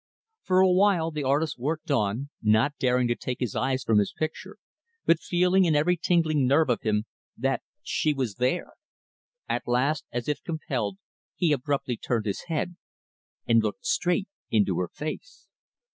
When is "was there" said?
8.11-8.71